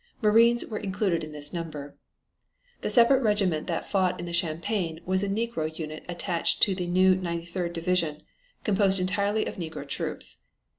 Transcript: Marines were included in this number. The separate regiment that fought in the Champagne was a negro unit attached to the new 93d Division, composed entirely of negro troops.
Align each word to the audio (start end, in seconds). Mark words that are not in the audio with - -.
Marines 0.19 0.65
were 0.65 0.79
included 0.79 1.23
in 1.23 1.31
this 1.31 1.53
number. 1.53 1.95
The 2.81 2.89
separate 2.89 3.21
regiment 3.21 3.67
that 3.67 3.85
fought 3.85 4.19
in 4.19 4.25
the 4.25 4.33
Champagne 4.33 4.99
was 5.05 5.21
a 5.21 5.29
negro 5.29 5.69
unit 5.77 6.03
attached 6.09 6.59
to 6.63 6.73
the 6.73 6.87
new 6.87 7.15
93d 7.15 7.71
Division, 7.73 8.23
composed 8.63 8.99
entirely 8.99 9.45
of 9.45 9.57
negro 9.57 9.87
troops. 9.87 10.37